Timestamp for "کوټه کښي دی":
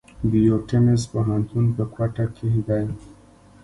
1.95-2.85